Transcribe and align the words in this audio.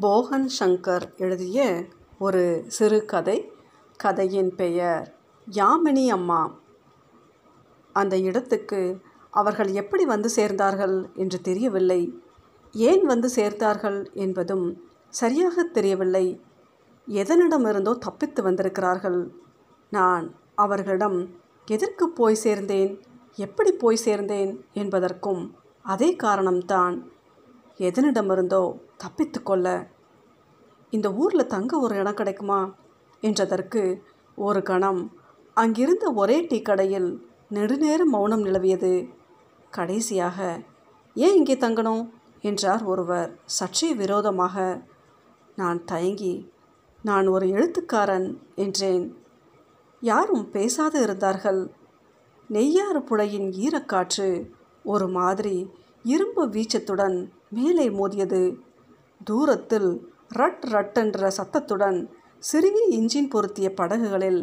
போகன் 0.00 0.48
சங்கர் 0.60 1.16
எழுதிய 1.16 1.84
ஒரு 2.18 2.64
சிறுகதை 2.66 3.52
கதையின் 3.96 4.54
பெயர் 4.54 5.14
யாமினி 5.50 6.08
அம்மா. 6.08 6.58
அந்த 7.92 8.18
இடத்துக்கு 8.18 9.00
அவர்கள் 9.30 9.72
எப்படி 9.72 10.04
வந்து 10.04 10.30
சேர்ந்தார்கள் 10.36 11.14
என்று 11.14 11.40
தெரியவில்லை. 11.40 12.18
ஏன் 12.72 13.06
வந்து 13.06 13.30
சேர்ந்தார்கள் 13.36 14.12
என்பதும் 14.12 14.82
சரியாக 15.08 15.62
தெரியவில்லை. 15.62 16.40
எதனிடமிருந்தோ 17.08 17.98
தப்பித்து 17.98 18.42
வந்திருக்கிறார்கள். 18.42 19.34
நான் 19.90 20.34
அவர்களிடம் 20.54 21.28
எதற்கு 21.66 22.08
போய் 22.08 22.42
சேர்ந்தேன்? 22.44 23.00
எப்படி 23.34 23.72
போய் 23.72 24.04
சேர்ந்தேன்? 24.04 24.60
என்பதற்கும் 24.72 25.56
அதே 25.82 26.16
காரணம்தான். 26.16 27.10
எதனிடமிருந்தோ 27.78 28.78
தப்பித்து 28.96 29.42
கொள்ள 29.42 29.66
இந்த 30.90 31.12
ஊரில் 31.12 31.46
தங்க 31.46 31.78
ஒரு 31.78 31.96
இடம் 31.96 32.14
கிடைக்குமா? 32.14 32.74
என்றதற்கு 33.22 34.00
ஒரு 34.34 34.62
கணம் 34.62 35.16
அங்கிருந்த 35.54 36.12
ஒரே 36.12 36.46
டீ 36.46 36.62
கடையில் 36.62 37.26
நெடுநேரம் 37.48 38.10
மௌனம் 38.10 38.44
நிலவியது. 38.44 39.08
கடைசியாக 39.70 40.62
ஏன் 41.14 41.34
இங்கே 41.34 41.54
தங்கணும்? 41.54 42.10
என்றார் 42.40 42.84
ஒருவர் 42.84 43.38
சற்றே 43.44 43.94
விரோதமாக. 43.94 44.84
நான் 45.56 45.84
தயங்கி 45.84 46.50
நான் 47.02 47.26
ஒரு 47.26 47.46
எழுத்துக்காரன் 47.46 48.38
என்றேன். 48.54 49.16
யாரும் 50.00 50.50
பேசாது 50.50 51.02
இருந்தார்கள். 51.02 51.72
நெய்யாறு 52.50 53.00
புழையின் 53.00 53.48
ஈரக்காற்று 53.64 54.50
ஒரு 54.84 55.08
மாதிரி 55.08 55.70
இரும்பு 56.02 56.48
வீச்சத்துடன் 56.48 57.32
மேலே 57.56 57.86
மோதியது. 57.90 58.42
தூரத்தில் 59.24 59.90
ரட் 60.28 60.64
ரட் 60.74 60.98
என்ற 60.98 61.30
சத்தத்துடன் 61.30 61.98
சிறிய 62.42 62.78
இன்ஜின் 62.90 63.28
பொருத்திய 63.28 63.68
படகுகளில் 63.74 64.40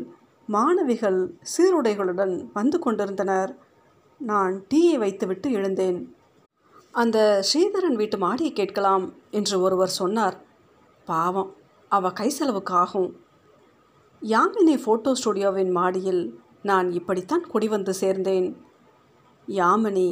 மாணவிகள் 0.47 1.19
சீருடைகளுடன் 1.51 2.35
வந்து 2.53 2.79
கொண்டிருந்தனர். 2.79 3.51
நான் 4.21 4.55
டீயை 4.73 4.95
வைத்துவிட்டு 4.97 5.47
எழுந்தேன். 5.51 5.99
அந்த 6.91 7.17
ஸ்ரீதரன் 7.47 7.97
வீட்டு 8.01 8.17
மாடியை 8.17 8.51
கேட்கலாம் 8.53 9.05
என்று 9.31 9.55
ஒருவர் 9.61 9.97
சொன்னார். 9.99 10.37
பாவம் 11.05 11.51
அவ 11.91 12.11
கை 12.11 12.29
செலவுக்கு 12.29 12.73
ஆகும் 12.73 13.09
யாமினி 14.21 14.75
ஃபோட்டோ 14.83 15.11
ஸ்டுடியோவின் 15.19 15.71
மாடியில் 15.71 16.23
நான் 16.61 16.87
இப்படித்தான் 16.91 17.45
குடிவந்து 17.53 17.93
சேர்ந்தேன். 18.01 18.47
யாமினி 19.47 20.09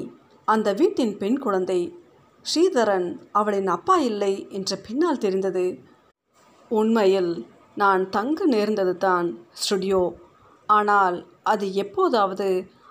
அந்த 0.47 0.67
வீட்டின் 0.73 1.13
பெண் 1.17 1.39
குழந்தை 1.39 1.79
ஸ்ரீதரன் 2.49 3.07
அவளின் 3.31 3.67
அப்பா 3.67 3.95
இல்லை 3.99 4.33
என்ற 4.49 4.75
பின்னால் 4.75 5.17
தெரிந்தது. 5.17 5.65
உண்மையில் 6.71 7.45
நான் 7.75 8.09
தங்க 8.09 8.45
நேர்ந்தது 8.45 8.97
தான் 8.97 9.27
ஸ்டுடியோ 9.53 10.03
ஆனால் 10.69 11.17
அது 11.43 11.73
எப்போதாவது 11.73 12.47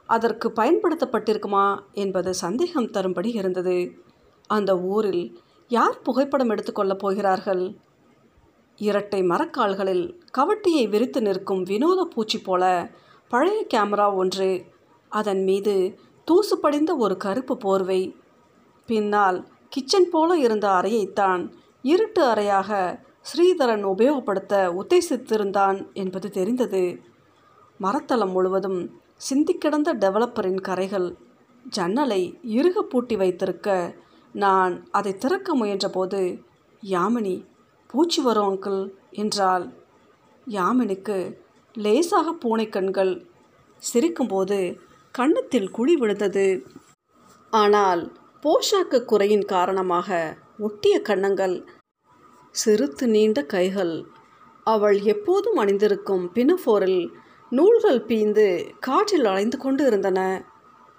அதற்கு 0.07 0.49
பயன்படுத்தப்பட்டிருக்குமா 0.57 1.79
என்பது 1.93 2.35
சந்தேகம் 2.35 2.91
தரும்படி 2.91 3.31
இருந்தது. 3.33 3.79
அந்த 4.47 4.79
ஊரில் 4.79 5.25
யார் 5.69 6.03
புகைப்படம் 6.03 6.51
எடுத்துக்கொள்ளப் 6.51 6.99
போகிறார்கள்? 6.99 7.65
இரட்டை 8.79 9.23
மரக்கால்களில் 9.23 10.05
கவட்டியை 10.39 10.89
விரித்து 10.89 11.23
நிற்கும் 11.23 11.63
வினோத 11.63 12.05
பூச்சி 12.05 12.39
போல 12.39 12.65
பழைய 13.29 13.67
கேமரா 13.75 14.15
ஒன்று. 14.15 14.51
அதன் 15.13 15.43
மீது 15.45 15.75
தூசு 16.25 16.55
படிந்த 16.59 16.95
ஒரு 16.97 17.17
கருப்பு 17.17 17.57
போர்வை. 17.57 18.01
பின்னால் 18.87 19.39
கிச்சன் 19.69 20.09
போல 20.11 20.31
இருந்த 20.37 20.67
அறையைத்தான் 20.79 21.43
இருட்டு 21.85 22.23
அறையாக 22.23 22.71
ஸ்ரீதரன் 23.31 23.85
உபயோகப்படுத்த 23.85 24.55
உத்தேசித்திருந்தான் 24.81 25.79
என்பது 25.93 26.29
தெரிந்தது. 26.31 26.83
மரத்தளம் 27.81 28.33
முழுவதும் 28.33 28.81
சிந்திக்கிடந்த 29.29 29.91
டெவலப்பரின் 29.95 30.61
கரைகள் 30.61 31.09
ஜன்னலை 31.67 32.23
இறுக 32.57 32.83
பூட்டி 32.83 33.17
வைத்திருக்க 33.17 33.69
நான் 34.35 34.75
அதை 34.91 35.13
திறக்க 35.19 35.49
முயன்றபோது 35.57 36.21
யாமினி 36.83 37.37
பூச்சி 37.91 38.21
வரும் 38.23 38.49
அங்கிள் 38.51 38.81
என்றாள். 39.23 39.65
யாமினிக்கு 40.47 41.19
லேசாக 41.75 42.33
பூனை 42.43 42.67
கண்கள் 42.69 43.15
சிரிக்கும்போது 43.83 44.59
கண்ணத்தில் 45.15 45.71
குழி 45.71 45.95
விழுந்தது. 45.97 46.47
ஆனால் 47.53 48.03
போஷாக்கு 48.43 48.99
குறையின் 49.05 49.45
காரணமாக 49.45 50.09
ஒட்டிய 50.59 50.95
கன்னங்கள் 51.01 51.55
சிறுத்து 52.55 53.07
நீண்ட 53.07 53.39
கைகள் 53.45 53.95
அவள் 54.67 54.99
எப்போதும் 55.05 55.57
அணிந்திருக்கும் 55.57 56.25
பினஃபோரில் 56.35 57.03
நூல்கள் 57.53 58.01
பீந்து 58.09 58.47
காற்றில் 58.79 59.25
அலைந்து 59.25 59.59
கொண்டு 59.59 59.83
இருந்தன. 59.87 60.21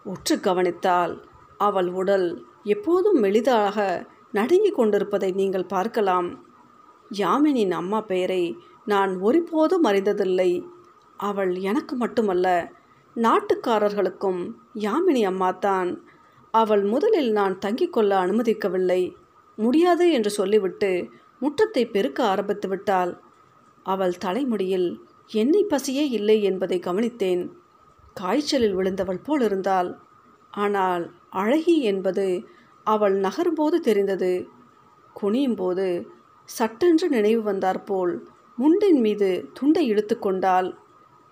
உற்று 0.06 0.36
கவனித்தால் 0.40 1.14
அவள் 1.58 1.90
உடல் 1.92 2.28
எப்போதும் 2.64 3.20
மெலிதாக 3.24 4.06
நடுங்கிக் 4.32 4.76
கொண்டிருப்பதை 4.76 5.32
நீங்கள் 5.32 5.66
பார்க்கலாம். 5.66 6.30
யாமினின் 7.12 7.72
அம்மா 7.72 8.02
பெயரை 8.02 8.44
நான் 8.86 9.14
ஒருபோதும் 9.20 9.84
அறிந்ததில்லை. 9.84 10.52
அவள் 11.20 11.54
எனக்கு 11.70 11.96
மட்டுமல்ல 11.96 12.48
நாட்டுக்காரர்களுக்கும் 13.16 14.42
யாமினி 14.80 15.22
அம்மா 15.26 15.52
தான் 15.52 15.90
அவள் 16.60 16.84
முதலில் 16.84 17.32
நான் 17.32 17.56
தங்கிக் 17.66 17.94
கொள்ள 17.96 18.12
அனுமதிக்கவில்லை. 18.26 19.02
முடியாது 19.58 20.06
என்று 20.12 20.30
சொல்லிவிட்டு 20.30 20.92
முற்றத்தை 21.42 21.84
பெருக்க 21.92 22.20
ஆரம்பித்து 22.24 22.68
விட்டாள். 22.68 23.12
அவள் 23.86 24.16
தலைமுடியில் 24.18 24.90
எண்ணெய் 25.32 25.70
பசியே 25.70 26.06
இல்லை 26.10 26.38
என்பதை 26.44 26.78
கவனித்தேன். 26.80 27.44
காய்ச்சலில் 28.14 28.76
விழுந்தவள் 28.76 29.24
போல் 29.24 29.42
இருந்தாள். 29.42 29.90
ஆனால் 30.54 31.04
அழகி 31.42 31.76
என்பது 31.84 32.28
அவள் 32.88 33.16
நகரும்போது 33.20 33.78
தெரிந்தது. 33.80 34.34
குனியும் 35.16 35.56
போது 35.56 35.88
சட்டென்று 36.50 37.08
நினைவு 37.10 37.42
வந்தாற்போல் 37.44 38.14
முண்டின் 38.58 39.00
மீது 39.00 39.30
துண்டை 39.54 39.84
இழுத்து 39.86 40.16
கொண்டாள். 40.20 40.70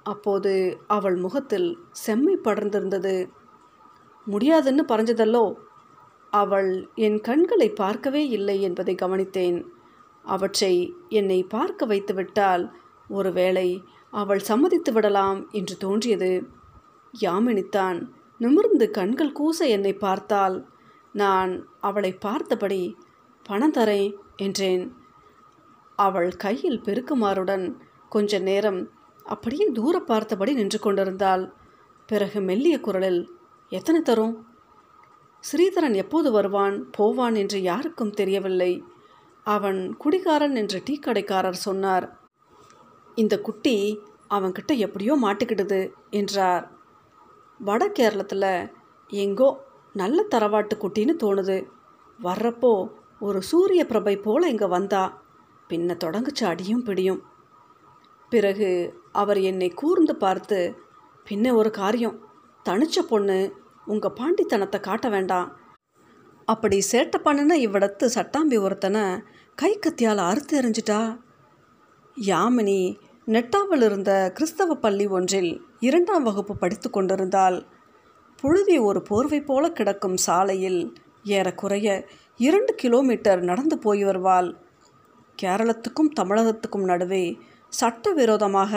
அப்போது 0.06 0.54
அவள் 0.88 1.18
முகத்தில் 1.18 1.70
செம்மை 2.06 2.36
படர்ந்திருந்தது. 2.44 3.16
முடியாதுன்னு 4.26 4.84
பறஞ்சதல்லோ? 4.88 5.54
அவள் 6.30 6.90
என் 6.96 7.22
கண்களை 7.22 7.70
பார்க்கவே 7.70 8.28
இல்லை 8.28 8.62
என்பதை 8.62 8.96
கவனித்தேன். 8.96 9.66
அவற்றை 10.24 10.94
என்னை 11.10 11.44
பார்க்க 11.44 11.86
வைத்துவிட்டால் 11.86 12.72
ஒருவேளை 13.08 13.84
அவள் 14.12 14.40
சம்மதித்து 14.40 14.92
விடலாம் 14.92 15.50
என்று 15.52 15.78
தோன்றியது. 15.78 16.48
யாமினித்தான் 17.22 18.08
நிமிர்ந்து 18.38 18.92
கண்கள் 18.92 19.36
கூச 19.40 19.68
என்னை 19.68 19.94
பார்த்தால் 19.94 20.68
நான் 21.12 21.68
அவளை 21.80 22.14
பார்த்தபடி 22.14 22.98
பணம் 23.44 23.74
தரேன் 23.74 24.14
என்றேன். 24.36 24.96
அவள் 25.96 26.32
கையில் 26.36 26.82
பெருக்குமாறுடன் 26.82 27.76
கொஞ்ச 28.10 28.40
நேரம் 28.40 28.92
அப்படியே 29.24 29.66
தூர 29.74 30.00
பார்த்தபடி 30.00 30.54
நின்று 30.54 30.80
கொண்டிருந்தாள். 30.80 31.54
பிறகு 32.06 32.42
மெல்லிய 32.42 32.80
குரலில் 32.80 33.22
எத்தனை 33.72 34.02
தரும்? 34.02 34.36
ஸ்ரீதரன் 35.44 35.94
எப்போது 35.94 36.32
வருவான் 36.32 36.90
போவான் 36.92 37.36
என்று 37.36 37.62
யாருக்கும் 37.62 38.10
தெரியவில்லை. 38.10 38.84
அவன் 39.44 39.96
குடிகாரன் 39.98 40.56
என்று 40.56 40.84
டீ 40.84 41.00
கடைக்காரர் 41.00 41.54
சொன்னார். 41.54 42.06
இந்த 43.16 43.42
குட்டி 43.42 43.76
அவன்கிட்ட 44.30 44.78
எப்படியோ 44.78 45.16
மாட்டிக்கிடுது 45.22 45.92
என்றார். 46.10 46.72
வட 47.60 47.88
கேரளத்தில் 47.88 48.70
எங்கோ 49.10 49.50
நல்ல 49.94 50.26
தரவாட்டு 50.30 50.76
குட்டின்னு 50.78 51.16
தோணுது. 51.24 51.58
வர்றப்போ 52.24 52.90
ஒரு 53.20 53.42
சூரிய 53.42 53.86
பிரபை 53.86 54.16
போல 54.18 54.48
இங்கே 54.50 54.68
வந்தா 54.68 55.04
பின்ன 55.70 55.98
தொடங்குச்சு 56.04 56.44
அடியும் 56.44 56.84
பிடியும். 56.84 57.22
பிறகு 58.30 58.70
அவர் 59.12 59.38
என்னை 59.42 59.70
கூர்ந்து 59.70 60.16
பார்த்து 60.16 60.60
பின்ன 61.28 61.54
ஒரு 61.54 61.70
காரியம். 61.72 62.18
தனிச்ச 62.70 63.00
பொண்ணு 63.10 63.38
உங்கள் 63.88 64.16
பாண்டித்தனத்தை 64.20 64.80
காட்ட 64.80 65.08
வேண்டாம். 65.10 65.50
அப்படி 66.48 66.78
சேட்டை 66.92 67.20
பண்ணுன 67.26 67.56
இவ்விடத்து 67.66 68.06
சட்டாம்பி 68.16 68.58
ஒருத்தனை 68.60 69.04
கை 69.56 69.72
கத்தியால் 69.76 70.22
அறுத்து 70.30 70.54
எறிஞ்சிட்டா? 70.62 71.00
யாமினி 72.18 72.80
நெட்டாவில் 73.28 73.84
இருந்த 73.84 74.12
கிறிஸ்தவ 74.34 74.76
பள்ளி 74.76 75.06
ஒன்றில் 75.08 75.52
இரண்டாம் 75.80 76.24
வகுப்பு 76.24 76.54
படித்து 76.58 76.90
கொண்டிருந்தால் 76.90 77.58
புழுதி 78.40 78.78
ஒரு 78.80 79.00
போர்வை 79.02 79.40
போல 79.42 79.66
கிடக்கும் 79.72 80.18
சாலையில் 80.18 80.82
ஏறக்குறைய 81.38 81.90
இரண்டு 82.40 82.72
கிலோமீட்டர் 82.76 83.42
நடந்து 83.44 83.76
போய் 83.78 84.04
வருவாள். 84.04 84.50
கேரளத்துக்கும் 85.42 86.14
தமிழகத்துக்கும் 86.20 86.90
நடுவே 86.92 87.26
சட்டவிரோதமாக 87.74 88.74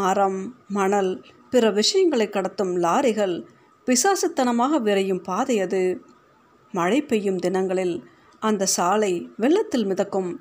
மரம் 0.00 0.40
மணல் 0.68 1.12
பிற 1.50 1.70
விஷயங்களை 1.70 2.28
கடத்தும் 2.28 2.74
லாரிகள் 2.76 3.46
பிசாசுத்தனமாக 3.86 4.80
விரையும் 4.80 5.22
பாதை 5.22 5.60
அது. 5.60 6.00
மழை 6.72 7.02
பெய்யும் 7.02 7.36
தினங்களில் 7.36 8.04
அந்த 8.40 8.66
சாலை 8.66 9.30
வெள்ளத்தில் 9.36 9.86
மிதக்கும். 9.86 10.40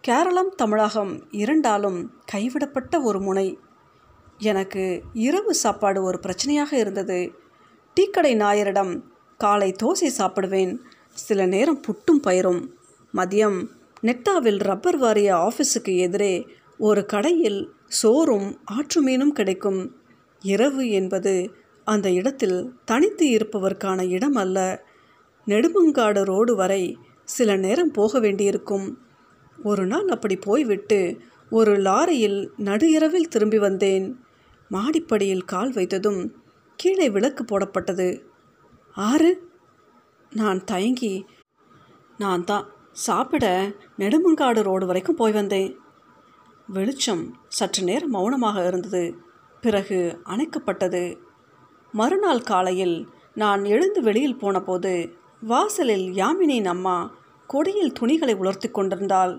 கேரளம் 0.00 0.52
தமிழகம் 0.56 1.26
இரண்டாலும் 1.30 2.12
கைவிடப்பட்ட 2.32 3.00
ஒரு 3.00 3.20
முனை. 3.20 3.58
எனக்கு 4.38 5.02
இரவு 5.12 5.54
சாப்பாடு 5.54 6.02
ஒரு 6.02 6.20
பிரச்சனையாக 6.22 6.72
இருந்தது. 6.72 7.32
டீக்கடை 8.00 8.36
நாயரிடம் 8.36 9.00
காலை 9.38 9.74
தோசை 9.82 10.10
சாப்பிடுவேன். 10.18 10.78
சில 11.10 11.46
நேரம் 11.46 11.80
புட்டும் 11.80 12.26
பயிரும். 12.26 12.68
மதியம் 13.14 13.68
நெட்டாவில் 14.02 14.58
ரப்பர் 14.58 14.96
வாரிய 14.96 15.36
ஆஃபீஸுக்கு 15.36 15.96
எதிரே 15.96 16.46
ஒரு 16.78 17.06
கடையில் 17.06 17.72
சோறும் 17.86 18.60
ஆற்று 18.64 19.06
மீனும் 19.06 19.32
கிடைக்கும். 19.32 19.96
இரவு 20.52 20.84
என்பது 20.90 21.34
அந்த 21.86 22.08
இடத்தில் 22.10 22.58
தனித்து 22.84 23.24
இருப்பவர்க்கான 23.36 24.00
இடம் 24.08 24.34
அல்ல 24.34 24.58
நெடுமங்காடு 25.46 26.22
ரோடு 26.22 26.52
வரை 26.56 26.82
சில 27.28 27.56
நேரம் 27.56 27.90
போக 27.90 28.20
வேண்டியிருக்கும். 28.20 28.86
ஒரு 29.62 29.86
நாள் 29.86 30.08
அப்படி 30.08 30.36
போய்விட்டு 30.36 31.00
ஒரு 31.50 31.72
லாரியில் 31.78 32.38
நடு 32.56 32.86
இரவில் 32.90 33.28
திரும்பி 33.28 33.58
வந்தேன். 33.58 34.06
மாடிப்படியில் 34.70 35.44
கால் 35.44 35.72
வைத்ததும் 35.72 36.20
கீழே 36.76 37.10
விளக்கு 37.10 37.42
போடப்பட்டது. 37.44 38.08
ஆறு? 38.94 39.30
நான் 40.32 40.64
தயங்கி 40.64 41.14
நான் 42.18 42.44
தான் 42.44 42.66
சாப்பிட 42.92 43.46
நெடுமங்காடு 43.98 44.60
ரோடு 44.62 44.86
வரைக்கும் 44.86 45.20
போய் 45.20 45.32
வந்தேன். 45.32 45.70
வெளிச்சம் 46.68 47.24
சற்று 47.48 47.82
நேரம் 47.82 48.10
மௌனமாக 48.10 48.66
இருந்தது. 48.66 49.04
பிறகு 49.64 49.98
அணைக்கப்பட்டது. 50.24 51.04
மறுநாள் 51.94 52.42
காலையில் 52.42 52.96
நான் 53.34 53.62
எழுந்து 53.64 54.00
வெளியில் 54.02 54.38
போனபோது 54.38 54.92
வாசலில் 55.40 56.06
யாமினியின் 56.12 56.70
அம்மா 56.74 56.96
கொடியில் 57.46 57.92
துணிகளை 57.92 58.34
உலர்த்தி 58.34 58.68
கொண்டிருந்தாள். 58.68 59.34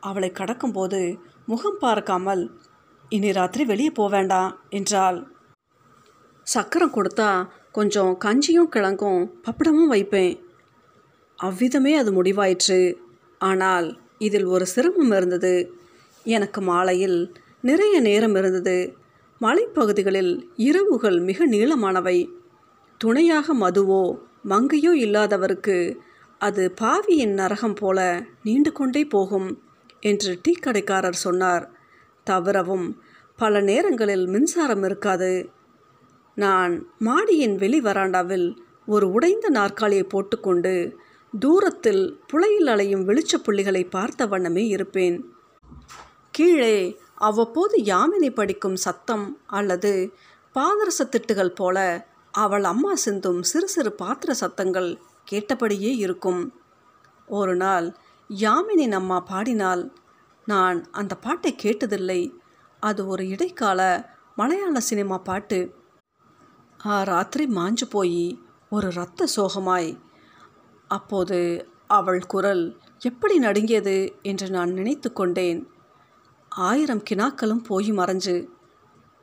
அவளை 0.00 0.30
கடக்கும்போது 0.34 1.00
முகம் 1.46 1.80
பார்க்காமல் 1.80 2.42
இனி 3.08 3.30
ராத்திரி 3.32 3.64
வெளியே 3.64 3.90
போக 3.90 4.10
வேண்டாம் 4.16 4.52
என்றாள். 4.68 5.18
சக்கரம் 6.46 6.94
கொடுத்தா 6.94 7.30
கொஞ்சம் 7.72 8.12
கஞ்சியும் 8.24 8.72
கிழங்கும் 8.74 9.20
பப்படமும் 9.44 9.92
வைப்பேன். 9.94 10.34
அவ்விதமே 11.38 11.92
அது 11.96 12.10
முடிவாயிற்று. 12.12 12.80
ஆனால் 13.40 13.86
இதில் 14.18 14.48
ஒரு 14.54 14.66
சிரமம் 14.66 15.14
இருந்தது. 15.18 15.54
எனக்கு 16.26 16.60
மாலையில் 16.60 17.18
நிறைய 17.60 17.94
நேரம் 18.00 18.34
இருந்தது. 18.34 18.76
மலைப்பகுதிகளில் 19.42 20.32
இரவுகள் 20.56 21.18
மிக 21.20 21.46
நீளமானவை. 21.46 22.18
துணையாக 22.98 23.54
மதுவோ 23.54 24.02
மங்கையோ 24.48 24.92
இல்லாதவருக்கு 25.04 25.96
அது 26.38 26.72
பாவியின் 26.80 27.34
நரகம் 27.34 27.74
போல 27.74 27.98
நீண்டு 28.42 28.72
கொண்டே 28.72 29.04
போகும் 29.04 29.48
என்று 30.00 30.38
டீ 30.42 30.52
கடைக்காரர் 30.52 31.22
சொன்னார். 31.24 31.70
தவிரவும் 32.24 32.86
பல 33.36 33.60
நேரங்களில் 33.60 34.26
மின்சாரம் 34.26 34.84
இருக்காது. 34.84 35.50
நான் 36.34 36.74
மாடியின் 36.98 37.56
வெளி 37.56 37.80
வராண்டாவில் 37.80 38.56
ஒரு 38.86 39.10
உடைந்த 39.10 39.48
நாற்காலியை 39.48 40.04
போட்டுக்கொண்டு 40.04 40.96
தூரத்தில் 41.40 42.04
புலையில் 42.26 42.66
அலையும் 42.66 43.08
வெளிச்ச 43.08 43.36
புள்ளிகளை 43.42 43.84
பார்த்த 43.84 44.26
வண்ணமே 44.26 44.66
இருப்பேன். 44.66 45.16
கீழே 46.30 46.76
அவ்வப்போது 47.22 47.76
யாமினி 47.82 48.30
படிக்கும் 48.34 48.76
சத்தம் 48.76 49.26
அல்லது 49.46 49.92
பாதரச 50.54 51.00
திட்டுகள் 51.04 51.54
போல 51.54 51.78
அவள் 52.34 52.64
அம்மா 52.64 52.92
சிந்தும் 52.94 53.42
சிறு 53.42 53.68
சிறு 53.68 53.90
பாத்திர 53.92 54.32
சத்தங்கள் 54.32 54.90
கேட்டபடியே 55.24 55.92
இருக்கும். 55.96 56.42
ஒரு 57.26 57.56
நாள் 57.56 57.86
யாமினின் 58.30 58.92
அம்மா 58.92 59.20
பாடினால் 59.20 59.82
நான் 60.46 60.78
அந்த 60.90 61.14
பாட்டை 61.14 61.54
கேட்டதில்லை. 61.62 62.20
அது 62.82 63.06
ஒரு 63.06 63.28
இடைக்கால 63.28 63.80
மலையாள 64.36 64.80
சினிமா 64.80 65.18
பாட்டு. 65.18 65.60
ஆ 66.86 67.02
ராத்திரி 67.02 67.44
மாஞ்சு 67.46 67.86
போய் 67.90 68.22
ஒரு 68.70 68.88
இரத்த 68.88 69.26
சோகமாய். 69.36 69.90
அப்போது 70.88 71.38
அவள் 71.88 72.22
குரல் 72.26 72.64
எப்படி 73.00 73.36
நடுங்கியது? 73.38 73.96
என்று 74.22 74.46
நான் 74.50 74.72
நினைத்து 74.72 75.12
கொண்டேன். 75.12 75.60
ஆயிரம் 76.54 77.02
கினாக்களும் 77.10 77.64
போய் 77.64 77.92
மறைஞ்சு. 77.92 78.48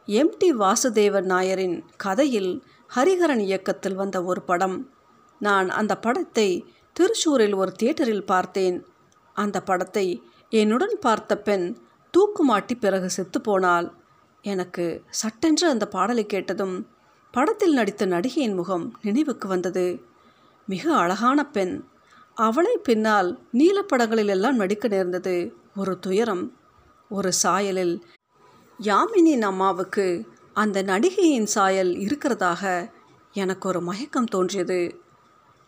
எம்டி 0.05 0.51
வாசுதேவன் 0.59 1.23
நாயரின் 1.23 1.83
கதையில் 1.97 2.63
ஹரிஹரன் 2.95 3.39
இயக்கத்தில் 3.39 3.95
வந்த 3.95 4.23
ஒரு 4.23 4.41
படம். 4.41 4.93
நான் 5.39 5.69
அந்த 5.69 5.97
படத்தை 5.97 6.65
திருச்சூரில் 6.99 7.55
ஒரு 7.55 7.71
தியேட்டரில் 7.71 8.25
பார்த்தேன். 8.25 8.85
அந்த 9.33 9.61
படத்தை 9.61 10.23
என்னுடன் 10.49 10.97
பார்த்த 10.99 11.37
பெண் 11.37 11.77
தூக்குமாட்டி 12.11 12.75
பிறகு 12.79 13.09
செத்து 13.09 13.41
போனால் 13.41 13.93
எனக்கு 14.41 15.03
சட்டென்று 15.09 15.67
அந்த 15.67 15.87
பாடலை 15.87 16.25
கேட்டதும் 16.25 16.87
படத்தில் 17.31 17.73
நடித்த 17.73 18.05
நடிகையின் 18.05 18.55
முகம் 18.55 18.99
நினைவுக்கு 19.01 19.47
வந்தது. 19.47 20.01
மிக 20.65 20.95
அழகான 20.95 21.49
பெண். 21.49 21.83
அவளை 22.35 22.77
பின்னால் 22.77 23.39
நீலப்படங்களில் 23.53 24.27
எல்லாம் 24.27 24.55
நடிக்க 24.55 24.87
நேர்ந்தது. 24.87 25.55
ஒரு 25.75 25.99
துயரம். 25.99 26.58
ஒரு 27.09 27.31
சாயலில் 27.43 28.01
யாமினின் 28.79 29.41
அம்மாவுக்கு 29.41 30.27
அந்த 30.53 30.83
நடிகையின் 30.83 31.43
சாயல் 31.43 31.91
இருக்கிறதாக 31.95 32.91
எனக்கு 33.33 33.67
ஒரு 33.67 33.81
மயக்கம் 33.81 34.25
தோன்றியது. 34.25 34.99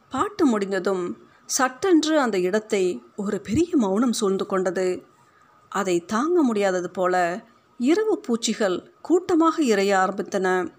பாட்டு 0.09 0.45
முடிந்ததும் 0.45 1.17
சட்டென்று 1.45 2.19
அந்த 2.19 2.39
இடத்தை 2.39 3.03
ஒரு 3.15 3.41
பெரிய 3.41 3.77
மௌனம் 3.77 4.13
சூழ்ந்து 4.13 4.45
கொண்டது. 4.45 5.05
அதை 5.69 6.05
தாங்க 6.05 6.41
முடியாதது 6.41 6.89
போல 6.89 7.43
இரவு 7.77 8.19
பூச்சிகள் 8.19 8.93
கூட்டமாக 9.01 9.63
இறைய 9.63 9.97
ஆரம்பித்தன. 9.97 10.75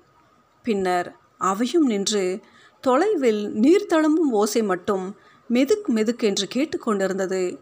பின்னர் 0.62 1.16
அவையும் 1.38 1.86
நின்று 1.86 2.40
தொலைவில் 2.80 3.52
நீர் 3.52 3.90
தழும்பும் 3.90 4.30
ஓசை 4.30 4.62
மட்டும் 4.62 5.16
மெதுக் 5.48 5.88
மெதுக் 5.88 6.22
என்று 6.22 6.48
கேட்டுக்கொண்டிருந்தது 6.54 7.58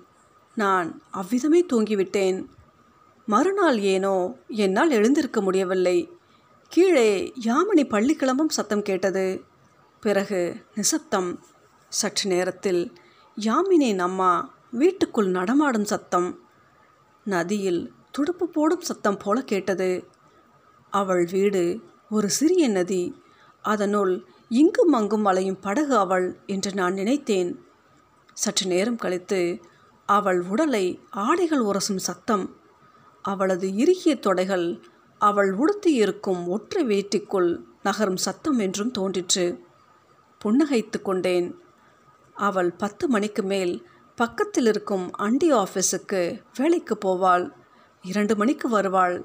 நான் 0.54 1.02
அவ்விதமே 1.10 1.64
தூங்கிவிட்டேன். 1.72 2.46
மறுநாள் 3.30 3.78
ஏனோ 3.78 4.36
என்னால் 4.48 4.90
எழுந்திருக்க 4.90 5.40
முடியவில்லை. 5.40 6.10
கீழே 6.68 7.32
யாமினி 7.44 7.88
பள்ளி 7.88 8.14
கிளம்பும் 8.14 8.48
சத்தம் 8.48 8.82
கேட்டது. 8.82 9.42
பிறகு 10.00 10.56
நிசப்தம். 10.74 11.44
சற்று 11.88 12.30
நேரத்தில் 12.30 12.92
யாமினியின் 13.40 13.98
அம்மா 13.98 14.54
வீட்டுக்குள் 14.70 15.30
நடமாடும் 15.30 15.84
சத்தம். 15.84 16.40
நதியில் 17.24 17.92
துடுப்பு 18.10 18.48
போடும் 18.48 18.80
சத்தம் 18.80 19.16
போல 19.16 19.42
கேட்டது. 19.42 20.08
அவள் 20.90 21.28
வீடு 21.30 21.80
ஒரு 22.10 22.30
சிறிய 22.30 22.68
நதி. 22.68 23.22
அதனுள் 23.62 24.24
இங்கும் 24.48 24.92
அங்கும் 24.92 25.24
அலையும் 25.24 25.60
படகு 25.60 25.96
அவள் 25.96 26.38
என்று 26.46 26.74
நான் 26.74 26.94
நினைத்தேன். 26.94 27.64
சற்று 28.32 28.66
நேரம் 28.66 28.96
கழித்து 28.96 29.60
அவள் 30.06 30.40
உடலை 30.40 31.00
ஆடைகள் 31.10 31.64
உரசும் 31.64 31.96
சத்தம். 31.96 32.59
அவளது 33.24 33.66
இறுகிய 33.68 34.12
தொடைகள் 34.26 34.80
அவள் 35.20 35.50
உடுத்தியிருக்கும் 35.52 36.46
ஒற்றை 36.46 36.82
வேட்டிக்குள் 36.86 37.50
நகரும் 37.82 38.16
சத்தம் 38.16 38.58
என்றும் 38.58 38.90
தோன்றிற்று. 38.90 39.46
புன்னகைத்து 40.40 40.98
கொண்டேன். 41.02 41.48
அவள் 42.36 42.70
பத்து 42.72 43.08
மணிக்கு 43.08 43.42
மேல் 43.42 43.86
பக்கத்தில் 44.18 44.66
இருக்கும் 44.66 45.06
அண்டி 45.18 45.48
ஆஃபீஸுக்கு 45.54 46.40
வேலைக்கு 46.56 46.98
போவாள். 47.04 47.44
இரண்டு 48.04 48.36
மணிக்கு 48.36 48.68
வருவாள். 48.68 49.16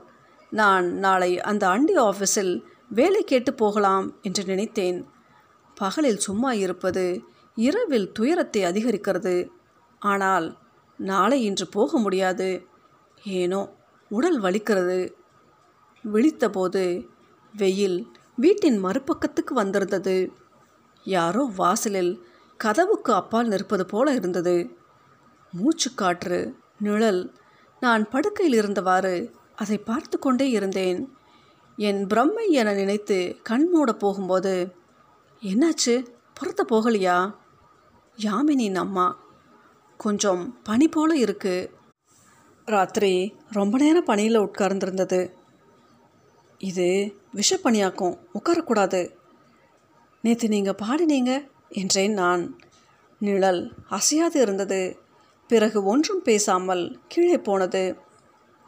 நான் 0.52 0.88
நாளை 0.96 1.42
அந்த 1.42 1.68
அண்டி 1.68 1.96
ஆஃபீஸில் 2.00 2.54
வேலை 2.90 3.22
கேட்டு 3.24 3.54
போகலாம் 3.54 4.20
என்று 4.22 4.44
நினைத்தேன். 4.44 5.00
பகலில் 5.78 6.18
சும்மா 6.18 6.52
இருப்பது 6.54 7.24
இரவில் 7.58 8.12
துயரத்தை 8.12 8.62
அதிகரிக்கிறது. 8.64 9.36
ஆனால் 10.02 10.58
நாளை 11.00 11.44
இன்று 11.44 11.68
போக 11.68 11.98
முடியாது. 11.98 12.50
ஏனோ 13.24 13.62
உடல் 14.16 14.42
வலிக்கிறது. 14.42 15.00
விழித்தபோது 16.14 16.84
வெயில் 17.58 17.98
வீட்டின் 18.36 18.84
மறுபக்கத்துக்கு 18.84 19.54
வந்திருந்தது. 19.54 20.32
யாரோ 21.04 21.52
வாசலில் 21.56 22.14
கதவுக்கு 22.58 23.14
அப்பால் 23.14 23.48
நிற்பது 23.48 23.86
போல 23.86 24.14
இருந்தது. 24.14 24.56
மூச்சுக்காற்று 25.52 26.38
நிழல். 26.80 27.22
நான் 27.80 28.10
படுக்கையில் 28.10 28.60
இருந்தவாறு 28.62 29.16
அதை 29.56 29.78
பார்த்து 29.78 30.20
கொண்டே 30.20 30.50
இருந்தேன். 30.50 31.00
என் 31.78 32.08
பிரம்மை 32.08 32.48
என 32.50 32.74
நினைத்து 32.74 33.38
கண் 33.44 33.68
மூட 33.70 33.94
போகும்போது 33.94 34.54
என்னாச்சு? 35.42 35.96
புறத்த 36.34 36.66
போகலையா? 36.70 37.36
யாமினின் 38.18 38.76
அம்மா. 38.76 39.08
கொஞ்சம் 39.98 40.60
பனி 40.64 40.88
போல 40.88 41.16
இருக்குது 41.16 41.70
ராத்திரி 42.66 43.36
ரொம்ப 43.52 43.78
நேரம் 43.78 44.04
பனியில் 44.04 44.40
உட்கார்ந்துருந்தது. 44.40 45.32
இது 46.58 47.16
விஷப்பணியாக்கும் 47.34 48.18
உட்காரக்கூடாது. 48.34 49.16
நேற்று 50.22 50.48
நீங்கள் 50.48 50.76
பாடினீங்க 50.82 51.48
என்றேன் 51.70 52.14
நான். 52.14 52.58
நிழல் 53.20 53.74
அசையாது 53.90 54.42
இருந்தது. 54.42 54.98
பிறகு 55.48 55.84
ஒன்றும் 55.84 56.22
பேசாமல் 56.22 57.00
கீழே 57.08 57.38
போனது. 57.38 57.98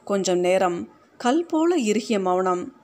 கொஞ்சம் 0.04 0.40
நேரம் 0.40 0.90
கல் 1.18 1.46
போல 1.46 1.76
இறுகிய 1.76 2.22
மௌனம். 2.22 2.76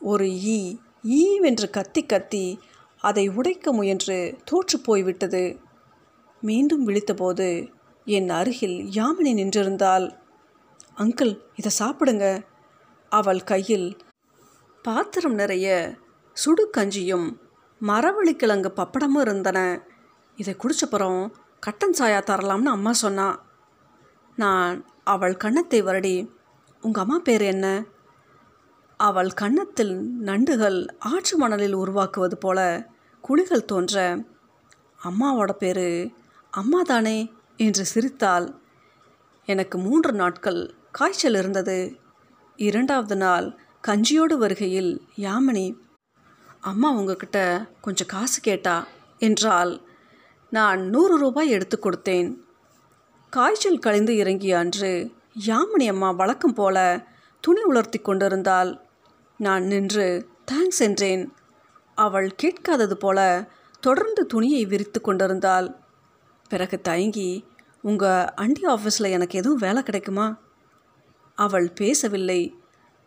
ஒரு 0.00 0.30
ஈ 0.30 0.76
ஈவென்று 1.04 1.70
கத்தி 1.70 2.06
கத்தி 2.06 2.58
அதை 3.00 3.28
உடைக்க 3.28 3.72
முயன்று 3.72 4.38
தோற்று 4.44 4.80
போய்விட்டது. 4.80 5.58
மீண்டும் 6.40 6.88
விழித்தபோது 6.88 7.72
என் 8.04 8.28
அருகில் 8.28 8.78
யாமினி 8.78 9.34
நின்றிருந்தாள். 9.34 10.22
அங்கிள் 10.96 11.40
இதை 11.54 11.70
சாப்பிடுங்க. 11.78 12.44
அவள் 13.08 13.42
கையில் 13.42 13.96
பாத்திரம் 14.82 15.34
நிறைய 15.34 15.96
சுடு 16.32 16.70
கஞ்சியும் 16.76 17.26
மரவள்ளிக்கிழங்கு 17.80 18.70
பப்படமும் 18.76 19.20
இருந்தன. 19.20 19.58
இதை 20.36 20.54
குடிச்சப்புறம் 20.54 21.32
கட்டன் 21.66 21.96
சாயா 21.98 22.20
தரலாம்னு 22.20 22.74
அம்மா 22.76 22.92
சொன்னா. 22.92 23.28
நான் 24.36 24.84
அவள் 25.04 25.36
கன்னத்தை 25.36 25.82
வருடி 25.82 26.16
உங்கள் 26.82 27.02
அம்மா 27.02 27.18
பேர் 27.18 27.40
என்ன? 27.40 27.66
அவள் 28.96 29.30
கன்னத்தில் 29.30 29.94
நண்டுகள் 30.20 30.78
ஆற்று 30.98 31.38
மணலில் 31.38 31.72
உருவாக்குவது 31.72 32.38
போல 32.38 32.88
குழிகள் 33.20 33.64
தோன்ற 33.64 34.24
அம்மாவோட 35.02 35.52
பேர் 35.52 36.14
அம்மா 36.50 36.82
தானே 36.82 37.18
என்று 37.56 37.84
சிரித்தாள். 37.84 38.46
எனக்கு 39.48 39.78
மூன்று 39.78 40.12
நாட்கள் 40.12 40.74
காய்ச்சல் 40.96 41.34
இருந்தது. 41.34 41.96
இரண்டாவது 42.56 43.16
நாள் 43.16 43.58
கஞ்சியோடு 43.88 44.34
வருகையில் 44.34 45.02
யாமினி 45.16 45.74
அம்மா 46.60 46.90
உங்ககிட்ட 46.90 47.66
கொஞ்சம் 47.80 48.06
காசு 48.06 48.40
கேட்டா? 48.40 48.86
என்றால் 49.18 49.72
நான் 50.50 50.88
நூறு 50.88 51.18
ரூபாய் 51.18 51.48
எடுத்து 51.48 51.78
கொடுத்தேன். 51.78 52.36
காய்ச்சல் 53.30 53.78
கழிந்து 53.78 54.16
இறங்கிய 54.16 54.58
அன்று 54.58 55.12
யாமினி 55.46 55.88
அம்மா 55.88 56.10
வழக்கம் 56.10 56.54
போல 56.54 57.06
துணி 57.40 57.62
உலர்த்தி 57.62 57.98
கொண்டிருந்தாள். 57.98 58.80
நான் 59.36 59.64
நின்று 59.64 60.28
தேங்க்ஸ் 60.52 60.78
என்றேன். 60.78 61.32
அவள் 61.94 62.34
கேட்காதது 62.34 62.96
போல 62.96 63.48
தொடர்ந்து 63.80 64.26
துணியை 64.26 64.64
விரித்து 64.64 65.00
கொண்டிருந்தாள். 65.00 65.76
பிறகு 66.48 66.80
தயங்கி 66.80 67.46
உங்கள் 67.82 68.24
அண்டி 68.36 68.62
ஆஃபீஸில் 68.66 69.10
எனக்கு 69.10 69.38
எதுவும் 69.38 69.58
வேலை 69.58 69.82
கிடைக்குமா? 69.82 70.42
அவள் 71.34 71.70
பேசவில்லை. 71.70 72.54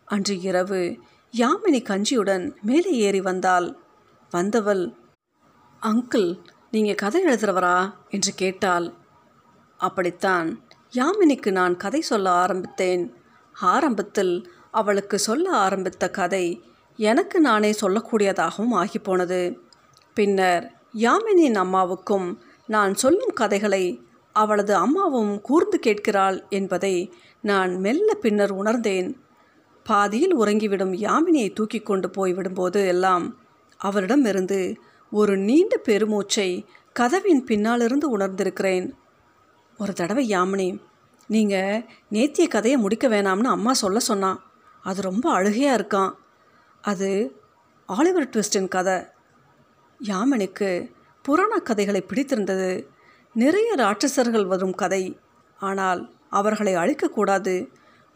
அன்று 0.05 0.41
இரவு 0.41 0.97
யாமினி 1.37 1.83
கஞ்சியுடன் 1.83 2.61
மேலே 2.61 2.91
ஏறி 2.91 3.21
வந்தாள். 3.21 3.75
வந்தவள் 4.31 4.93
அங்கிள் 5.81 6.39
நீங்கள் 6.71 6.95
கதை 6.95 7.25
எழுதுறவரா? 7.25 7.93
என்று 8.09 8.33
கேட்டாள். 8.33 8.93
அப்படித்தான். 9.77 10.63
யாமினிக்கு 10.93 11.51
நான் 11.51 11.77
கதை 11.77 12.01
சொல்ல 12.01 12.31
ஆரம்பித்தேன். 12.31 13.13
ஆரம்பத்தில் 13.53 14.51
அவளுக்கு 14.71 15.19
சொல்ல 15.19 15.49
ஆரம்பித்த 15.49 16.09
கதை 16.09 16.63
எனக்கு 16.97 17.39
நானே 17.39 17.75
சொல்லக்கூடியதாகவும் 17.81 18.73
ஆகிப்போனது. 18.73 19.55
பின்னர் 20.13 20.81
யாமினியின் 20.93 21.55
அம்மாவுக்கும் 21.55 22.41
நான் 22.67 22.95
சொல்லும் 22.95 23.33
கதைகளை 23.33 24.06
அவளது 24.43 24.73
அம்மாவும் 24.75 25.33
கூர்ந்து 25.41 25.77
கேட்கிறாள் 25.79 26.37
என்பதை 26.49 26.95
நான் 27.41 27.71
மெல்ல 27.75 28.09
பின்னர் 28.13 28.51
உணர்ந்தேன். 28.51 29.09
பாதியில் 29.85 30.35
உறங்கிவிடும் 30.37 30.93
யாமினியை 31.05 31.49
தூக்கி 31.53 31.79
கொண்டு 31.79 32.07
போய் 32.09 32.33
விடும்போது 32.33 32.79
எல்லாம் 32.87 33.25
அவரிடமிருந்து 33.79 34.59
ஒரு 35.11 35.33
நீண்ட 35.37 35.73
பெருமூச்சை 35.85 36.49
கதவின் 36.95 37.41
பின்னாலிருந்து 37.43 38.07
உணர்ந்திருக்கிறேன். 38.17 38.87
ஒரு 39.77 39.93
தடவை 39.93 40.23
யாமினி 40.31 40.69
நீங்கள் 41.29 41.85
நேத்திய 42.09 42.45
கதையை 42.47 42.77
முடிக்க 42.81 43.05
வேணாம்னு 43.07 43.53
அம்மா 43.55 43.73
சொல்ல 43.73 43.99
சொன்னான் 44.09 44.39
அது 44.83 44.99
ரொம்ப 45.01 45.25
அழுகையாக 45.31 45.77
இருக்கான் 45.79 46.13
அது 46.83 47.09
ஆலிவர் 47.89 48.29
ட்விஸ்டின் 48.31 48.73
கதை. 48.75 48.97
யாமினுக்கு 49.99 50.69
புராண 51.25 51.53
கதைகளை 51.59 52.01
பிடித்திருந்தது 52.01 52.71
நிறைய 53.37 53.75
ராட்சசர்கள் 53.77 54.45
வரும் 54.45 54.75
கதை. 54.75 55.19
ஆனால் 55.59 56.13
அவர்களை 56.29 56.75
அழிக்கக்கூடாது. 56.75 57.67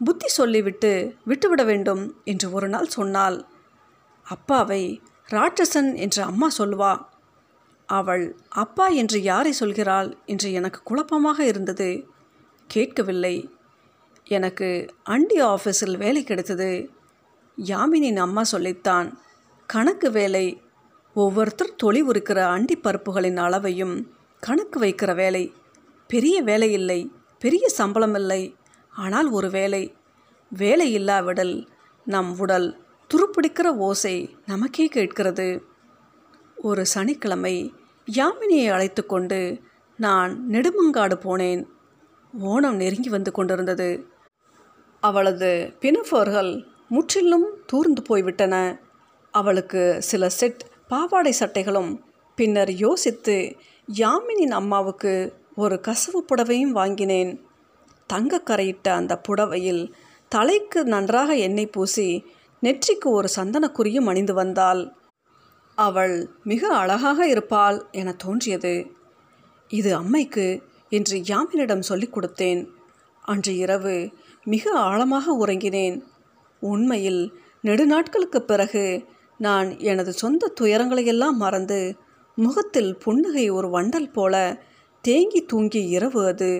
புத்தி 0.04 0.28
சொல்லிவிட்டு 0.28 1.14
விட்டுவிட 1.24 1.64
வேண்டும் 1.64 2.20
என்று 2.24 2.52
ஒரு 2.52 2.68
நாள் 2.68 2.86
சொன்னாள். 2.86 3.44
அப்பாவை 4.24 5.00
ராட்சசன் 5.30 5.94
என்று 5.94 6.22
அம்மா 6.22 6.48
சொல்லுவா. 6.58 6.92
அவள் 7.86 8.36
அப்பா 8.48 8.86
என்று 8.86 9.22
யாரை 9.22 9.54
சொல்கிறாள்? 9.60 10.16
என்று 10.26 10.52
எனக்கு 10.52 10.80
குழப்பமாக 10.82 11.44
இருந்தது. 11.44 12.06
கேட்கவில்லை. 12.66 13.50
எனக்கு 14.24 14.94
அண்டி 15.06 15.38
ஆஃபீஸில் 15.42 15.96
வேலை 15.96 16.24
கிடைத்தது. 16.24 16.90
யாமினின் 17.64 18.16
அம்மா 18.16 18.42
சொல்லித்தான் 18.42 19.20
கணக்கு 19.66 20.10
வேலை. 20.10 20.62
ஒவ்வொருத்தர் 21.14 21.76
தொழிவுறுக்கிற 21.82 22.38
அண்டி 22.54 22.76
பருப்புகளின் 22.82 23.36
அளவையும் 23.36 24.20
கணக்கு 24.46 24.78
வைக்கிற 24.80 25.10
வேலை. 25.14 25.44
பெரிய 26.10 26.36
வேலை 26.42 26.68
இல்லை 26.72 27.00
பெரிய 27.38 27.64
சம்பளம் 27.68 28.14
இல்லை. 28.14 28.42
ஆனால் 28.92 29.28
ஒரு 29.30 29.48
வேலை. 29.50 29.82
வேலை 30.52 30.86
இல்லாவிடல் 30.98 31.54
நம் 32.06 32.32
உடல் 32.38 32.68
துருப்பிடிக்கிற 33.10 33.68
ஓசை 33.86 34.16
நமக்கே 34.46 34.86
கேட்கிறது. 34.86 35.46
ஒரு 36.56 36.82
சனிக்கிழமை 36.86 37.54
யாமினியை 38.08 38.68
அழைத்து 38.70 39.02
கொண்டு 39.06 39.40
நான் 39.98 40.32
நெடுமங்காடு 40.50 41.16
போனேன். 41.26 41.62
ஓணம் 42.32 42.78
நெருங்கி 42.82 43.08
வந்து 43.08 43.32
கொண்டிருந்தது. 43.32 43.88
அவளது 45.02 45.50
பினஃபோர்கள் 45.80 46.52
முற்றிலும் 46.88 47.48
தூர்ந்து 47.66 48.02
போய்விட்டன. 48.02 48.54
அவளுக்கு 49.34 49.82
சில 50.02 50.28
செட் 50.28 50.62
பாவாடை 50.88 51.32
சட்டைகளும் 51.40 51.92
பின்னர் 52.38 52.72
யோசித்து 52.84 53.36
யாமினின் 53.88 54.50
அம்மாவுக்கு 54.50 55.12
ஒரு 55.56 55.80
கசவு 55.80 56.24
புடவையும் 56.24 56.70
வாங்கினேன். 56.70 57.40
தங்க 58.06 58.40
கரையிட்ட 58.40 58.88
அந்த 58.88 59.18
புடவையில் 59.18 59.94
தலைக்கு 60.28 60.84
நன்றாக 60.84 61.34
எண்ணெய் 61.36 61.66
பூசி 61.66 62.24
நெற்றிக்கு 62.62 63.08
ஒரு 63.10 63.28
சந்தனக்குறியும் 63.36 64.04
அணிந்து 64.04 64.34
வந்தாள். 64.34 64.92
அவள் 65.78 66.30
மிக 66.44 66.76
அழகாக 66.76 67.28
இருப்பாள் 67.28 67.86
என 67.90 68.12
தோன்றியது. 68.12 68.86
இது 69.68 69.90
அம்மைக்கு 69.98 70.46
என்று 70.88 71.18
யாமினிடம் 71.18 71.80
சொல்லிக் 71.80 72.14
கொடுத்தேன். 72.16 72.68
அன்று 73.22 73.56
இரவு 73.56 74.10
மிக 74.44 74.72
ஆழமாக 74.78 75.46
உறங்கினேன். 75.46 76.02
உண்மையில் 76.60 77.22
நெடுநாட்களுக்கு 77.64 78.38
பிறகு 78.38 79.04
நான் 79.38 79.78
எனது 79.78 80.12
சொந்த 80.12 80.52
துயரங்களையெல்லாம் 80.60 81.36
மறந்து 81.36 81.96
முகத்தில் 82.34 82.96
புன்னகை 82.96 83.50
ஒரு 83.50 83.68
வண்டல் 83.68 84.12
போல 84.12 84.64
தேங்கி 85.04 85.40
தூங்கி 85.44 85.88
இரவு 85.88 86.26
அது. 86.26 86.52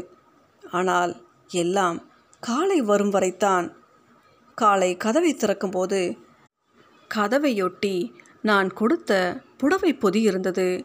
ஆனால் 0.71 1.12
எல்லாம் 1.49 1.99
காலை 2.41 2.81
வரும் 2.81 3.11
வரைத்தான். 3.11 3.76
காலை 4.55 4.97
கதவை 4.97 5.35
திறக்கும்போது 5.35 6.19
கதவையொட்டி 7.14 8.12
நான் 8.43 8.73
கொடுத்த 8.73 9.41
புடவை 9.57 9.95
பொதி 9.95 10.21
இருந்தது. 10.21 10.85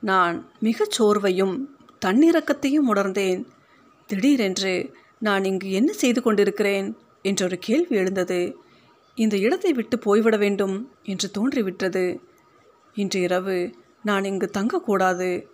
நான் 0.00 0.50
மிகச் 0.60 1.02
சோர்வையும் 1.02 1.56
தன்னிறக்கத்தையும் 2.04 2.88
உணர்ந்தேன். 2.92 3.46
திடீரென்று 4.06 4.74
நான் 5.18 5.44
இங்கு 5.44 5.70
என்ன 5.72 5.92
செய்து 5.92 6.22
கொண்டிருக்கிறேன் 6.22 6.96
என்றொரு 7.22 7.58
கேள்வி 7.58 7.96
எழுந்தது. 7.96 8.56
இந்த 9.14 9.36
இடத்தை 9.36 9.72
விட்டு 9.72 9.98
போய்விட 9.98 10.36
வேண்டும் 10.36 10.76
என்று 11.02 11.30
தோன்றிவிட்டது. 11.30 12.20
இன்று 12.94 13.20
இரவு 13.20 13.58
நான் 14.02 14.24
இங்கு 14.24 14.50
தங்கக்கூடாது. 14.58 15.46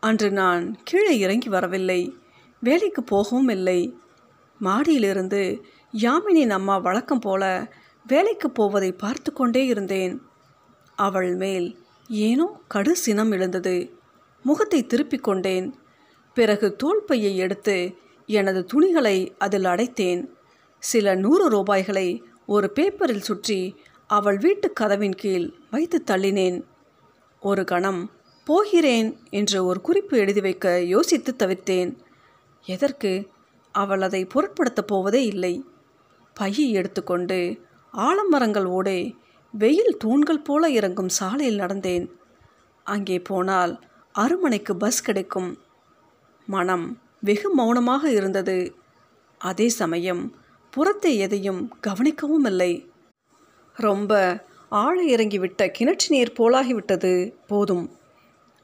அன்று 0.00 0.30
நான் 0.30 0.76
கீழே 0.84 1.18
இறங்கி 1.18 1.48
வரவில்லை. 1.48 2.16
வேலைக்கு 2.60 3.02
போகவும் 3.02 3.48
இல்லை. 3.48 3.98
மாடியிலிருந்து 4.60 5.62
யாமினின் 5.92 6.50
அம்மா 6.50 6.78
வழக்கம் 6.78 7.18
போல 7.18 7.72
வேலைக்கு 8.06 8.50
போவதை 8.50 8.92
பார்த்து 8.92 9.32
கொண்டே 9.32 9.66
இருந்தேன். 9.66 10.22
அவள் 10.96 11.34
மேல் 11.34 11.78
ஏனோ 12.08 12.60
கடு 12.68 12.96
சினம் 12.96 13.30
எழுந்தது. 13.30 13.96
முகத்தை 14.42 14.86
திருப்பிக் 14.86 15.22
கொண்டேன். 15.22 15.74
பிறகு 16.34 16.76
தோல்பையை 16.76 17.36
எடுத்து 17.36 17.96
எனது 18.26 18.64
துணிகளை 18.64 19.34
அதில் 19.38 19.64
அடைத்தேன். 19.64 20.28
சில 20.78 21.14
நூறு 21.14 21.48
ரூபாய்களை 21.48 22.24
ஒரு 22.46 22.70
பேப்பரில் 22.70 23.20
சுற்றி 23.20 23.76
அவள் 24.06 24.38
வீட்டு 24.38 24.72
கதவின் 24.72 25.14
கீழ் 25.14 25.52
வைத்து 25.70 26.02
தள்ளினேன். 26.06 26.62
ஒரு 27.44 27.62
கணம் 27.64 28.02
போகிறேன் 28.46 29.08
என்று 29.30 29.58
ஒரு 29.64 29.80
குறிப்பு 29.80 30.14
எழுதி 30.18 30.40
வைக்க 30.40 30.66
யோசித்து 30.84 31.32
தவிர்த்தேன் 31.38 31.90
எதற்கு? 32.66 33.12
அவள் 33.74 34.02
அதை 34.02 34.20
பொருட்படுத்தப் 34.34 34.90
போவதே 34.92 35.22
இல்லை. 35.24 35.54
பையை 36.36 36.66
எடுத்துக்கொண்டு 36.70 37.38
ஆலமரங்கள் 37.94 38.68
ஓடே 38.76 38.98
வெயில் 39.54 39.96
தூண்கள் 39.96 40.42
போல 40.42 40.70
இறங்கும் 40.70 41.12
சாலையில் 41.18 41.60
நடந்தேன். 41.60 42.06
அங்கே 42.86 43.18
போனால் 43.20 43.74
அருமனைக்கு 44.14 44.72
பஸ் 44.74 45.02
கிடைக்கும். 45.02 45.50
மனம் 46.48 46.86
வெகு 47.20 47.50
மௌனமாக 47.54 48.04
இருந்தது. 48.10 48.58
அதே 49.40 49.68
சமயம் 49.80 50.24
புறத்தை 50.72 51.12
எதையும் 51.16 51.62
கவனிக்கவும் 51.86 52.46
இல்லை. 52.46 52.72
ரொம்ப 53.76 54.12
ஆழ 54.68 55.04
இறங்கிவிட்ட 55.04 55.70
கிணற்று 55.78 56.08
நீர் 56.08 56.32
போலாகிவிட்டது. 56.38 57.34
போதும். 57.46 57.96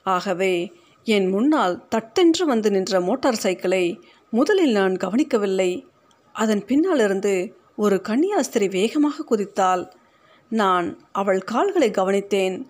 ஆகவே 0.02 0.72
என் 1.04 1.28
முன்னால் 1.28 1.86
தட்டென்று 1.88 2.44
வந்து 2.44 2.70
நின்ற 2.70 3.00
மோட்டார் 3.00 3.34
சைக்கிளை 3.34 4.00
முதலில் 4.30 4.72
நான் 4.72 4.96
கவனிக்கவில்லை. 4.96 5.86
அதன் 6.32 6.64
பின்னாலிருந்து 6.64 7.54
ஒரு 7.76 8.00
கன்னியாஸ்திரி 8.08 8.70
வேகமாக 8.70 9.24
குதித்தாள். 9.24 9.90
நான் 10.48 11.08
அவள் 11.12 11.40
கால்களை 11.40 11.90
கவனித்தேன். 11.90 12.66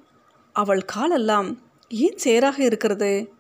அவள் 0.52 0.84
காலெல்லாம் 0.84 1.62
ஏன் 1.88 2.16
சேராக 2.16 2.62
இருக்கிறது? 2.62 3.32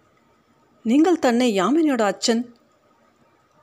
நீங்கள் 0.82 1.18
தன்னை 1.18 1.60
யாமினியோட 1.60 2.02
அச்சன்? 2.02 2.54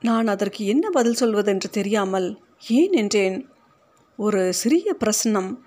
நான் 0.00 0.26
அதற்கு 0.26 0.66
என்ன 0.66 0.90
பதில் 0.90 1.20
சொல்வதென்று 1.20 1.68
தெரியாமல் 1.70 2.38
ஏன் 2.68 2.92
என்றேன் 2.92 3.48
ஒரு 4.16 4.52
சிறிய 4.52 4.96
பிரசன்னம் 5.04 5.58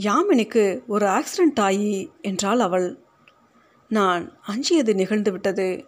யாமினிக்கு 0.00 0.86
ஒரு 0.86 1.06
ஆக்சிடென்ட் 1.06 1.60
ஆகி 1.60 2.12
என்றாள் 2.20 2.60
அவள். 2.60 2.98
நான் 3.88 4.38
அஞ்சியது 4.42 4.94
நிகழ்ந்து 4.94 5.32
விட்டது. 5.32 5.86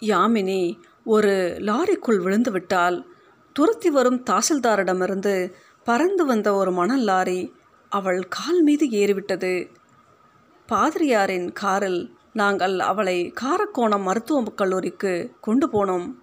யாமினி 0.00 0.80
ஒரு 1.04 1.56
லாரிக்குள் 1.58 2.22
விழுந்து 2.22 2.50
விட்டால் 2.50 3.06
துரத்தி 3.52 3.90
வரும் 3.90 4.24
தாசில்தாரிடமிருந்து 4.30 5.52
பறந்து 5.84 6.24
வந்த 6.24 6.54
ஒரு 6.54 6.72
மணல் 6.72 7.00
லாரி 7.00 7.52
அவள் 7.88 8.26
கால் 8.28 8.62
மீது 8.62 8.86
ஏறிவிட்டது. 8.86 9.76
பாதிரியாரின் 10.68 11.52
காரில் 11.52 12.14
நாங்கள் 12.32 12.78
அவளை 12.78 13.32
காரக்கோணம் 13.40 14.02
மருத்துவக் 14.02 14.56
கல்லூரிக்கு 14.56 15.32
கொண்டு 15.40 15.66
போனோம். 15.68 16.14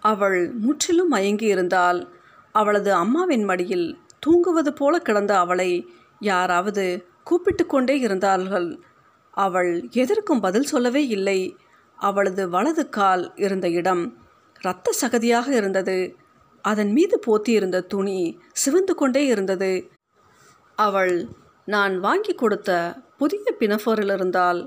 அவள் 0.00 0.52
முற்றிலும் 0.52 1.08
மயங்கி 1.08 1.46
இருந்தால் 1.46 2.14
அவளது 2.52 2.92
அம்மாவின் 2.92 3.44
மடியில் 3.44 3.98
தூங்குவது 4.24 4.72
போல 4.72 4.98
கிடந்த 4.98 5.38
அவளை 5.38 5.70
யாராவது 6.20 6.84
கூப்பிட்டு 7.24 7.66
கொண்டே 7.66 7.98
இருந்தார்கள். 7.98 8.68
அவள் 9.30 9.88
எதற்கும் 9.92 10.40
பதில் 10.40 10.70
சொல்லவே 10.72 11.02
இல்லை. 11.06 11.38
அவளது 11.98 12.42
வலது 12.48 12.88
கால் 12.88 13.24
இருந்த 13.36 13.66
இடம் 13.68 14.04
இரத்த 14.60 14.92
சகதியாக 15.00 15.48
இருந்தது. 15.48 16.16
அதன் 16.64 16.92
மீது 16.92 17.16
போத்தியிருந்த 17.26 17.78
துணி 17.86 18.18
சிவந்து 18.52 18.94
கொண்டே 18.94 19.26
இருந்தது. 19.26 19.72
அவள் 20.78 21.16
நான் 21.66 21.94
வாங்கி 22.00 22.32
கொடுத்த 22.34 22.70
புதிய 23.16 23.44
பினஃபோரில் 23.58 24.12
இருந்தால் 24.12 24.60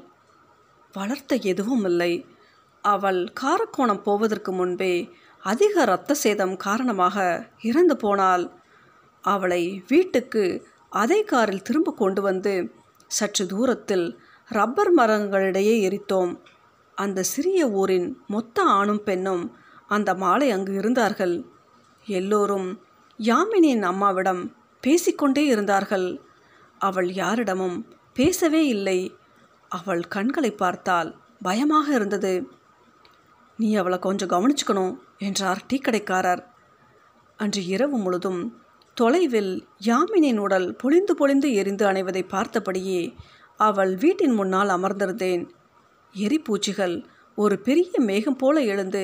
வளர்த்த 0.94 1.36
எதுவும் 1.52 1.86
இல்லை. 1.86 2.14
அவள் 2.84 3.22
காரக்கோணம் 3.42 4.04
போவதற்கு 4.04 4.52
முன்பே 4.52 4.94
அதிக 5.44 5.74
இரத்த 5.82 6.14
சேதம் 6.14 6.56
காரணமாக 6.58 7.18
இறந்து 7.62 7.96
போனாள். 7.98 8.46
அவளை 9.34 9.64
வீட்டுக்கு 9.88 10.44
அதே 10.90 11.20
காரில் 11.24 11.62
திரும்ப 11.62 11.94
கொண்டு 11.94 12.22
வந்து 12.22 12.54
சற்று 13.08 13.44
தூரத்தில் 13.46 14.08
ரப்பர் 14.50 14.92
மரங்களிடையே 14.96 15.76
எரித்தோம். 15.88 16.34
அந்த 16.98 17.24
சிறிய 17.24 17.62
ஊரின் 17.72 18.08
மொத்த 18.28 18.64
ஆணும் 18.78 19.04
பெண்ணும் 19.04 19.44
அந்த 19.88 20.10
மாலை 20.14 20.48
அங்கு 20.52 20.74
இருந்தார்கள். 20.74 21.36
எல்லோரும் 22.06 22.70
யாமினியின் 23.20 23.82
அம்மாவிடம் 23.82 24.44
பேசிக்கொண்டே 24.84 25.44
இருந்தார்கள். 25.46 26.08
அவள் 26.82 27.10
யாரிடமும் 27.12 27.78
பேசவே 28.14 28.62
இல்லை. 28.68 29.00
அவள் 29.72 30.04
கண்களை 30.08 30.52
பார்த்தால் 30.52 31.10
பயமாக 31.42 31.88
இருந்தது. 31.94 32.34
நீ 33.60 33.70
அவளை 33.76 33.98
கொஞ்சம் 34.00 34.30
கவனிச்சுக்கணும் 34.30 34.94
என்றார் 35.18 35.62
டீக்கடைக்காரர். 35.70 36.44
அன்று 37.40 37.62
இரவு 37.66 37.98
முழுதும் 37.98 38.42
தொலைவில் 39.00 39.68
யாமினின் 39.86 40.38
உடல் 40.38 40.76
பொழிந்து 40.76 41.14
பொழிந்து 41.16 41.54
எரிந்து 41.54 41.86
அணைவதை 41.86 42.22
பார்த்தபடியே 42.32 43.02
அவள் 43.60 43.96
வீட்டின் 43.96 44.34
முன்னால் 44.34 44.70
அமர்ந்திருந்தேன். 44.70 45.44
எரிப்பூச்சிகள் 46.14 46.96
ஒரு 47.36 47.56
பெரிய 47.60 47.92
மேகம் 48.00 48.36
போல 48.36 48.60
எழுந்து 48.60 49.04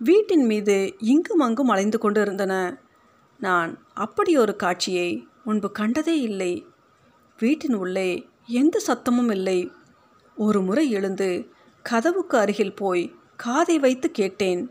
வீட்டின் 0.00 0.44
மீது 0.44 0.76
இங்கும் 0.98 1.38
அங்கும் 1.38 1.68
அலைந்து 1.68 1.98
கொண்டு 1.98 2.20
இருந்தன 2.20 2.54
நான் 3.40 3.72
அப்படி 3.94 4.36
ஒரு 4.36 4.56
காட்சியை 4.56 5.08
முன்பு 5.44 5.72
கண்டதே 5.72 6.20
இல்லை. 6.20 6.52
வீட்டின் 7.38 7.74
உள்ளே 7.74 8.10
எந்த 8.46 8.76
சத்தமும் 8.86 9.30
இல்லை. 9.30 9.58
ஒரு 10.36 10.62
முறை 10.62 10.90
எழுந்து 10.90 11.30
கதவுக்கு 11.82 12.38
அருகில் 12.38 12.74
போய் 12.74 13.04
காதை 13.36 13.78
வைத்து 13.78 14.10
கேட்டேன். 14.10 14.62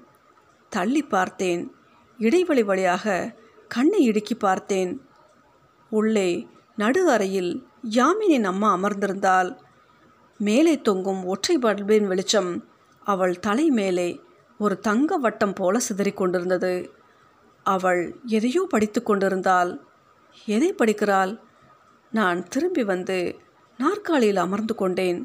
தள்ளி 0.70 1.04
பார்த்தேன். 1.04 1.72
இடைவெளி 2.20 2.64
வழியாக 2.64 3.36
கண்ணை 3.74 4.00
இடுக்கி 4.04 4.36
பார்த்தேன். 4.36 4.92
உள்ளே 5.90 6.30
நடு 6.76 7.02
அறையில் 7.10 7.52
யாமினின் 7.90 8.44
அம்மா 8.44 8.70
அமர்ந்திருந்தால் 8.78 9.52
மேலே 10.38 10.74
தொங்கும் 10.82 11.26
ஒற்றை 11.26 11.56
பல்பின் 11.58 12.08
வெளிச்சம் 12.08 12.52
அவள் 13.04 13.40
தலை 13.40 13.70
மேலே 13.70 14.10
ஒரு 14.58 14.80
தங்க 14.80 15.18
வட்டம் 15.18 15.54
போல 15.54 15.80
சிதறிக் 15.80 16.18
கொண்டிருந்தது. 16.18 16.74
அவள் 17.64 18.02
எதையோ 18.26 18.66
படித்து 18.70 19.04
கொண்டிருந்தாள். 19.04 19.72
எதை 20.46 20.74
படிக்கிறாள்? 20.74 21.34
நான் 22.12 22.48
திரும்பி 22.48 22.84
வந்து 22.84 23.18
நாற்காலியில் 23.78 24.42
அமர்ந்து 24.46 24.76
கொண்டேன். 24.76 25.20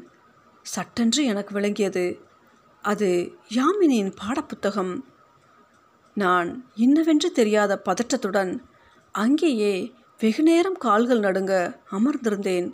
சட்டென்று 0.61 1.21
எனக்கு 1.25 1.53
விளங்கியது. 1.53 2.05
அது 2.81 3.09
யாமினியின் 3.55 4.15
பாடப்புத்தகம். 4.21 4.93
நான் 6.21 6.49
இன்னவென்று 6.75 7.31
தெரியாத 7.31 7.81
பதற்றத்துடன் 7.85 8.51
அங்கேயே 9.11 9.73
வெகுநேரம் 10.19 10.77
கால்கள் 10.77 11.19
நடுங்க 11.19 11.53
அமர்ந்திருந்தேன். 11.91 12.71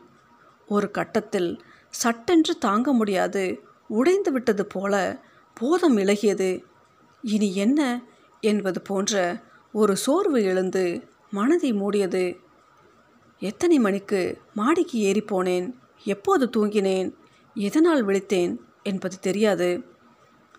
ஒரு 0.68 0.92
கட்டத்தில் 0.92 1.50
சட்டென்று 1.90 2.58
தாங்க 2.58 2.94
முடியாது 2.94 3.44
உடைந்து 3.88 4.32
விட்டது 4.32 4.66
போல 4.66 5.22
போதம் 5.54 5.98
இழகியது 5.98 6.64
இனி 7.24 7.56
என்ன 7.56 8.04
என்பது 8.40 8.82
போன்ற 8.82 9.42
ஒரு 9.72 9.96
சோர்வு 9.96 10.44
எழுந்து 10.44 10.86
மனதை 11.30 11.74
மூடியது. 11.74 12.26
எத்தனை 13.40 13.80
மணிக்கு 13.80 14.24
மாடிக்கு 14.54 15.00
ஏறி 15.00 15.26
போனேன் 15.28 15.70
எப்போது 16.04 16.46
தூங்கினேன் 16.58 17.14
எதனால் 17.54 18.06
விழித்தேன் 18.06 18.58
என்பது 18.84 19.18
தெரியாது. 19.20 19.72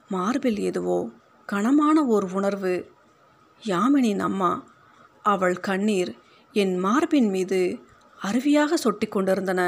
மார்பில் 0.08 0.58
எதுவோ 0.58 1.10
கனமான 1.52 1.96
ஓர் 2.04 2.26
உணர்வு. 2.32 2.74
யாமினின் 3.62 4.18
அம்மா 4.18 4.52
அவள் 5.22 5.56
கண்ணீர் 5.60 6.12
என் 6.54 6.74
மார்பின் 6.76 7.28
மீது 7.28 7.80
அருவியாக 8.20 8.74
சொட்டி 8.74 9.08
கொண்டிருந்தன. 9.08 9.62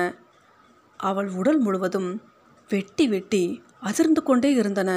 அவள் 1.00 1.28
உடல் 1.28 1.58
முழுவதும் 1.58 2.22
வெட்டி 2.68 3.08
வெட்டி 3.08 3.62
அதிர்ந்து 3.80 4.22
கொண்டே 4.22 4.52
இருந்தன. 4.52 4.90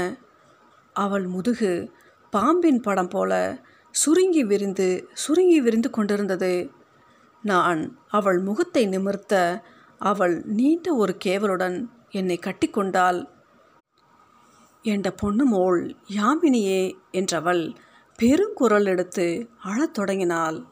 அவள் 0.95 1.25
முதுகு 1.25 1.91
பாம்பின் 2.33 2.81
படம் 2.81 3.07
போல 3.07 3.61
சுருங்கி 3.91 4.43
விரிந்து 4.43 5.07
சுருங்கி 5.13 5.61
விரிந்து 5.61 5.89
கொண்டிருந்தது. 5.89 6.71
நான் 7.43 7.81
அவள் 8.07 8.39
முகத்தை 8.39 8.85
நிமிர்த்த 8.85 9.63
அவள் 9.99 10.43
நீண்ட 10.45 10.93
ஒரு 10.93 11.17
கேவலுடன் 11.25 11.77
என்னை 12.09 12.39
கட்டிக்கொண்டாள் 12.41 13.19
என்ற 14.81 15.11
பொண்ணு 15.11 15.45
மோள் 15.45 15.95
யாமினியே 16.09 16.93
என்றவள் 17.11 17.75
பெருங்குரல் 18.19 18.85
எடுத்து 18.85 19.49
அழத் 19.57 19.93
தொடங்கினாள். 19.93 20.65